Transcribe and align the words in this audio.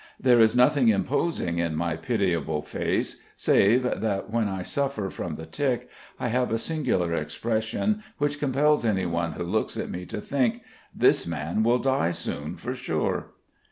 There 0.19 0.39
is 0.39 0.55
nothing 0.55 0.87
imposing 0.87 1.59
in 1.59 1.75
my 1.75 1.95
pitiable 1.95 2.63
face, 2.63 3.17
save 3.37 3.83
that 3.83 4.31
when 4.31 4.47
I 4.49 4.63
suffer 4.63 5.11
from 5.11 5.35
the 5.35 5.45
tic, 5.45 5.89
I 6.19 6.29
have 6.29 6.51
a 6.51 6.57
singular 6.57 7.13
expression 7.13 8.01
which 8.17 8.39
compels 8.39 8.83
anyone 8.83 9.33
who 9.33 9.43
looks 9.43 9.77
at 9.77 9.91
me 9.91 10.07
to 10.07 10.19
think: 10.19 10.63
"This 10.91 11.27
man 11.27 11.61
will 11.61 11.77
die 11.77 12.09
soon, 12.13 12.55
for 12.55 12.73
sure." 12.73 13.33